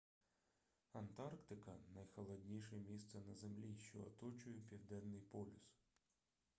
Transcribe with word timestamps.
антарктика 0.93 1.71
найхолодніше 1.95 2.75
місце 2.89 3.19
на 3.27 3.35
землі 3.35 3.75
що 3.77 3.99
оточує 3.99 4.59
південний 4.69 5.19
полюс 5.21 5.73